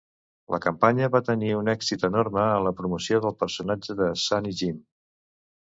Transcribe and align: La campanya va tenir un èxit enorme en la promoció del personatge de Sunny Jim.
La 0.53 0.59
campanya 0.61 1.09
va 1.15 1.21
tenir 1.27 1.51
un 1.57 1.69
èxit 1.75 2.07
enorme 2.09 2.41
en 2.55 2.65
la 2.69 2.73
promoció 2.81 3.23
del 3.27 3.39
personatge 3.45 3.99
de 4.01 4.09
Sunny 4.27 4.59
Jim. 4.65 4.85